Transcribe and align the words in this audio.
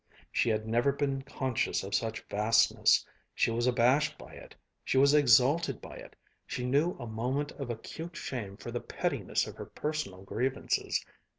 She 0.31 0.49
had 0.49 0.67
never 0.67 0.91
been 0.91 1.21
conscious 1.21 1.83
of 1.83 1.93
such 1.93 2.23
vastness, 2.27 3.05
she 3.35 3.51
was 3.51 3.67
abashed 3.67 4.17
by 4.17 4.33
it, 4.33 4.55
she 4.83 4.97
was 4.97 5.13
exalted 5.13 5.79
by 5.79 5.95
it, 5.97 6.15
she 6.47 6.65
knew 6.65 6.97
a 6.97 7.05
moment 7.05 7.51
of 7.51 7.69
acute 7.69 8.17
shame 8.17 8.57
for 8.57 8.71
the 8.71 8.79
pettiness 8.81 9.45
of 9.45 9.57
her 9.57 9.67
personal 9.67 10.23
grievances. 10.23 11.05